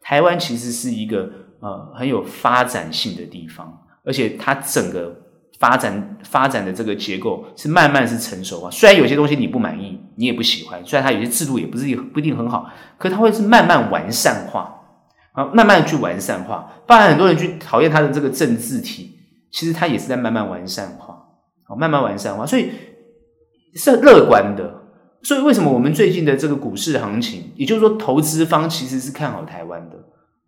[0.02, 1.30] 台湾其实是一个
[1.62, 3.72] 呃很有发展性的地方，
[4.04, 5.20] 而且它整个。
[5.60, 14.76] 发展发展的这个结构是慢慢是成熟啊，虽然有些东西你不满意，你也不喜欢，虽然它有些制度也不是不一定很好，可它会是慢慢完善化
[15.32, 16.70] 啊，慢慢去完善化。
[16.86, 19.18] 当然很多人去讨厌它的这个政治体，
[19.52, 21.16] 其实它也是在慢慢完善化，
[21.66, 22.72] 好，慢慢完善化，所以
[23.76, 24.82] 是乐观的。
[25.22, 29.96] 所以为什么我们最近的这个股市行情，也就是说投资方其实是看好台湾的，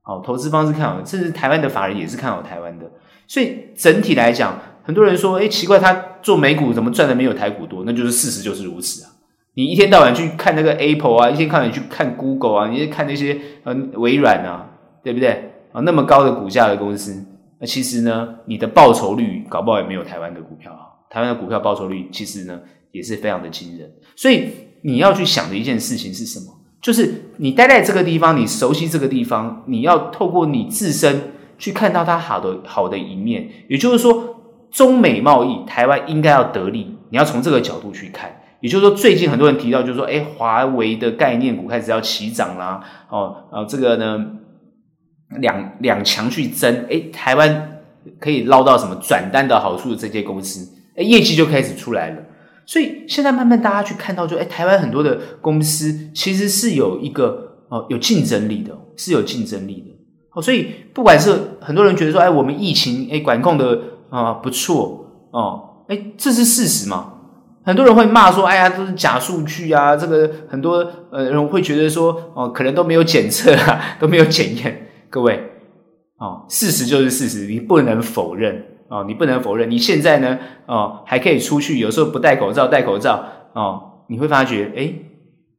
[0.02, 2.86] 好，投资方是看好，甚至台湾的法人也是看好台湾的，
[3.28, 4.60] 所以整体来讲。
[4.88, 7.82] 很多人说：“诶，奇怪，他做美股怎么赚的没有台股多？
[7.88, 9.10] 那就是事实，就是如此啊！
[9.56, 14.70] 你一天到晚去看那个 Apple 啊，一天到晚去看 Google 啊，你去看那些呃微软啊，
[15.04, 15.82] 对不对啊？
[15.82, 17.26] 那么高的股价的公司，
[17.60, 21.08] 那其实呢，你的报酬率搞不好也没有台湾的股票好。
[21.10, 22.60] 台湾的股票报酬率其实呢
[22.96, 23.92] 也是非常的惊人。
[24.16, 24.50] 所以
[24.82, 26.46] 你要去想的一件事情是什么？
[26.82, 34.32] 就是你待在这个地方，你熟悉这个地方，你要透过你自身去看到它好的好的一面，也就是说。”
[34.76, 36.98] 中美贸易，台湾应该要得利。
[37.10, 38.30] 你要从这个角度去看，
[38.60, 44.26] 也就是说，最近很多人提到，就是说，诶，华为的概念股开始要起涨啦，哦，然后这个呢，
[45.40, 47.80] 两两强去争，诶，台湾
[48.20, 52.22] 可以捞到什么转单的好处的这些公司，诶，业绩就开始出来了。
[52.66, 59.92] 所以现在慢慢大家去看到就，就诶，台湾很多的公司其实是有一个哦有竞争力的，是有竞争力的。
[60.34, 63.80] 哦，所以不管是很多人觉得说，诶，我们疫情诶管控的。
[64.08, 67.14] 啊，不错哦，哎，这是事实嘛？
[67.66, 75.38] 很多人会骂说：“哎呀，都是假数据啊！”这个很多呃人会觉得说：“哦，可能都没有检测啊， 都没有检验。”各位，
[76.18, 79.70] 哦，事实就是事实，你不能否认哦，你不能否认。
[79.70, 83.24] 你现在呢，哦，还可以出去，有时候不戴口罩，戴口罩
[83.54, 84.94] 哦，你会发觉，哎，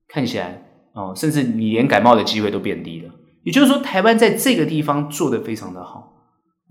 [0.09, 0.63] 看起来
[0.95, 3.11] 哦，甚至你连感冒的机会都变低了。
[3.43, 6.15] 也就是说，台湾在这个地方做得非常的好，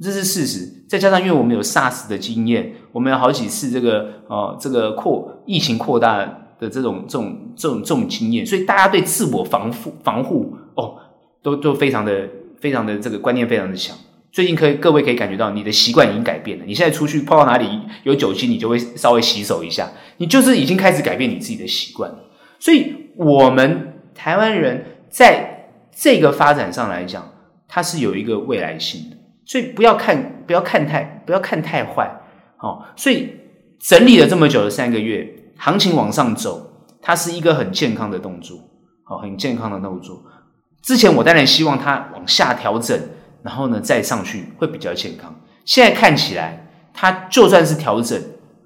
[0.01, 0.85] 这是事实。
[0.87, 6.17] 再加上因为我们有 SARS 的经验，我们有好几次这个呃这个扩疫情扩大
[6.59, 10.95] 的这种这种这种这种经验，所以大家对自我防护防护哦
[11.41, 12.29] 都都非常的
[12.59, 13.95] 非常的这个观念非常的强。
[14.35, 16.65] 最近可以各位可以感觉到你的习惯已经改变了。
[16.65, 22.13] 你现在出去碰到哪里有酒精，你就会稍微洗手一下，你就是已经开始改变你自己的习惯。
[22.59, 27.31] 所以，我们台湾人在这个发展上来讲，
[27.69, 29.15] 它是有一个未来性的。
[29.45, 32.11] 所以，不要看不要看太不要看太坏。
[32.59, 33.29] 哦，所以
[33.79, 38.57] 整理了这么久的三个月，行情往上走，它是一个很健康的动作。
[39.05, 40.25] 好，很健康的动作。
[40.81, 42.99] 之前我当然希望它往下调整。
[43.45, 45.33] 然后呢，再上去会比较健康。
[45.65, 48.19] 现在看起来，它就算是调整，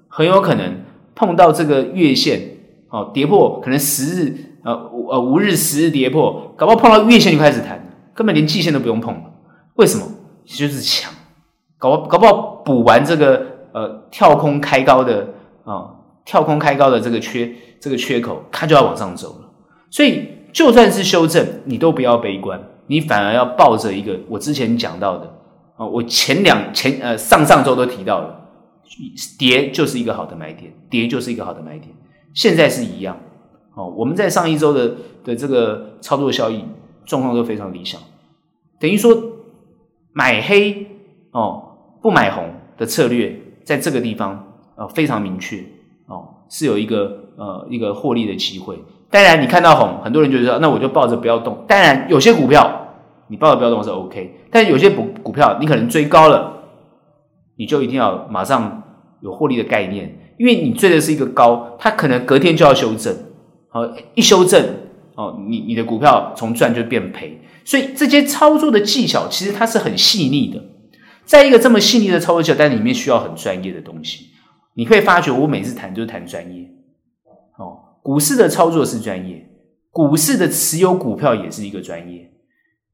[0.08, 0.80] 很有可能
[1.14, 2.40] 碰到这个月线
[2.88, 4.72] 哦，跌破，可能十日呃
[5.10, 7.78] 呃五日十日跌破，搞不好碰到月线就开始弹，
[8.14, 9.24] 根本连季线都不用碰了。
[9.74, 10.06] 为什么？
[10.46, 11.12] 就是强，
[11.76, 15.28] 搞搞不好补完这个呃跳空开高的
[15.64, 15.90] 啊、
[16.24, 19.50] 跳空开高的这个缺这个缺口，它就要往上走了。
[19.90, 22.58] 所以就算是修正，你都不要悲观。
[22.90, 25.32] 你反而要抱着一个我之前讲到的
[25.76, 28.48] 啊，我前两前呃上上周都提到了，
[29.38, 31.88] 跌就是一个好的买点，跌就是一个好的买点，
[32.34, 33.16] 现在是一样
[33.74, 33.86] 哦。
[33.96, 36.64] 我们在上一周的的这个操作效益
[37.06, 38.00] 状况都非常理想，
[38.80, 39.16] 等于说
[40.12, 40.88] 买黑
[41.30, 41.62] 哦
[42.02, 45.64] 不买红的策略，在这个地方呃非常明确
[46.06, 48.76] 哦，是有一个呃一个获利的机会。
[49.12, 51.64] 当然，你看到红，很多人就说，那我就抱着不要动。
[51.68, 52.78] 当然，有些股票。
[53.30, 56.64] 你报的不要动是 OK，但有些股股票你可能追高了，
[57.56, 58.82] 你就一定要马上
[59.22, 63.14] 有获利的概念，因为你追的是一个高，它可能隔天就要修正，
[63.68, 63.82] 好，
[64.16, 64.62] 一修正
[65.14, 70.60] 哦，你你的股票从赚就变赔，所以这些操作的技巧其实它是很细腻的，
[71.24, 74.26] 在一个这么细腻的操作技巧，但里面需要很专业的东西。
[74.74, 76.64] 你会发觉我每次谈就是谈专业，
[77.58, 79.48] 哦，股市的操作是专业，
[79.92, 82.29] 股市的持有股票也是一个专业。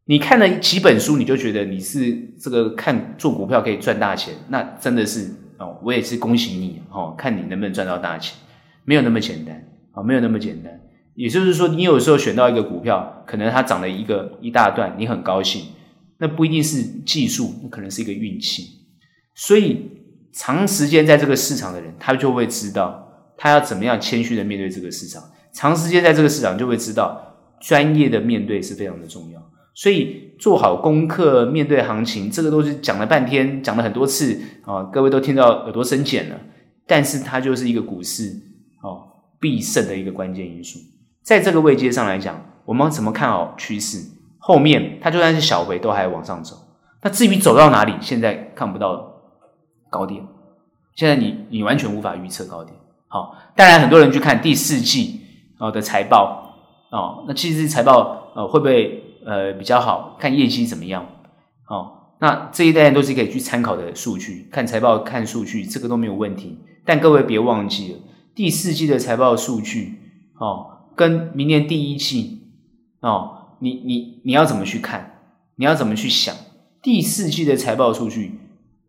[0.08, 5.28] 你看了几本书，你就觉得你是这个看做股票可以赚大钱，那真的是
[5.58, 8.36] 哦，我也是恭喜你哦，看你能不能赚到大钱，
[8.84, 10.80] 没有那么简单啊，没有那么简单。
[11.14, 15.64] 也就是说，你有时候选到一个股票，可能它涨了一个一大段，你很高兴，
[16.18, 18.86] 那不一定是技术，那可能是一个运气。
[19.34, 19.90] 所以，
[20.32, 25.22] 长时间在这个市场的人，他就会知道他要怎么样谦虚的面对这个市场。
[25.52, 27.20] 长时间在这个市场，就会知道
[27.60, 29.45] 专业的面对是非常的重要。
[29.76, 36.36] 所以做好功课，面对行情，这个都是讲了半天，讲了很多次啊，各位都听到耳朵生茧了。
[36.86, 38.32] 但是它就是一个股市
[38.80, 39.06] 哦
[39.38, 40.78] 必胜的一个关键因素。
[41.22, 44.02] 在这个位阶上来讲，我们怎么看好趋势？
[44.38, 46.56] 后面它就算是小回都还往上走。
[47.02, 49.12] 那至于走到哪里，现在看不到
[49.90, 50.24] 高点。
[50.94, 52.74] 现在你你完全无法预测高点。
[53.08, 55.20] 好，当然很多人去看第四季
[55.58, 56.54] 哦的财报
[56.90, 59.02] 哦，那其实财报呃会不会？
[59.26, 61.04] 呃，比较好看业绩怎么样？
[61.68, 66.60] 哦，那这一代都是可以去参考的数据，看财报、看数据，这个都没有问题。
[66.84, 67.98] 但各位别忘记了，
[68.36, 69.98] 第四季的财报数据
[70.38, 72.52] 哦，跟明年第一季
[73.00, 75.18] 哦，你你你要怎么去看？
[75.56, 76.32] 你要怎么去想？
[76.80, 78.38] 第四季的财报数据，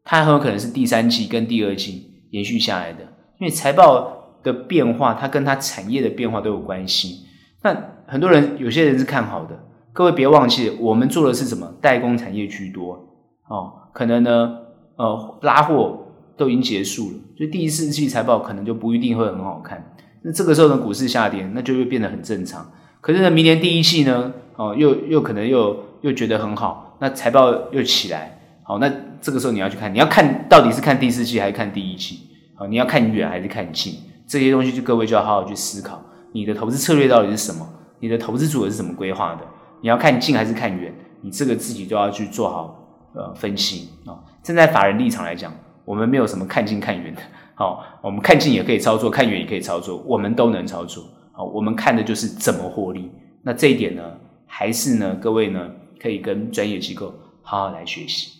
[0.03, 2.99] 它很有可能是第三季跟第二季延续下来的，
[3.39, 7.25] 因为财报的变化，它跟它产业的变化都有关系。
[7.63, 7.75] 那
[8.05, 9.63] 很多人，有些人是看好的。
[9.97, 11.73] 各位别忘记，我们做的是什么？
[11.81, 13.03] 代工产业居多
[13.47, 14.55] 哦，可能呢，
[14.95, 16.05] 呃，拉货
[16.37, 19.91] 都已经结束了，所以第四季财报可能就不一定会很好看。
[20.21, 22.63] 那这个时候呢，股市下跌，那就会变得很正常。
[23.01, 28.87] 可是呢，明年第一季呢，哦，又又可能又又觉得很好，那财报又起来，好，那
[29.19, 32.19] 这个时候你要去看，你要看到底是看第四季还是看第一季？
[32.53, 33.95] 好，你要看远还是看近？
[34.27, 35.99] 这些东西就各位就要好好去思考，
[36.33, 37.67] 你的投资策略到底是什么？
[37.99, 39.41] 你的投资组合是怎么规划的？
[39.81, 40.93] 你要看近还是看远？
[41.21, 44.19] 你这个自己都要去做好呃分析啊、哦。
[44.43, 45.53] 站在法人立场来讲，
[45.83, 47.21] 我们没有什么看近看远的。
[47.55, 51.03] 好、哦，我们看近也可以操作，看远也可以操作，我们都能操作。
[51.31, 53.11] 好、哦，我们看的就是怎么获利。
[53.41, 54.03] 那这一点呢，
[54.45, 58.36] 还是呢，各位呢可以跟专业机构好好来学习。